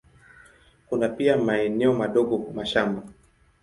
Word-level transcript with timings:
Kuna 0.89 1.09
pia 1.09 1.37
maeneo 1.37 1.93
madogo 1.93 2.37
kwa 2.37 2.53
mashamba. 2.53 3.03